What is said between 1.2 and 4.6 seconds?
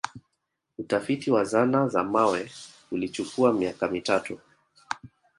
wa zana za mawe ulichukua miaka mitatu